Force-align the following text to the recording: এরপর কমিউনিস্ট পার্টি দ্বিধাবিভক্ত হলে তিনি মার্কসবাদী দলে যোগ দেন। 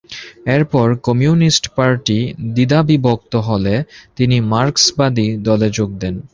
এরপর 0.55 0.87
কমিউনিস্ট 1.07 1.65
পার্টি 1.75 2.19
দ্বিধাবিভক্ত 2.55 3.33
হলে 3.47 3.75
তিনি 4.17 4.37
মার্কসবাদী 4.51 5.27
দলে 5.47 5.67
যোগ 5.77 5.89
দেন। 6.01 6.15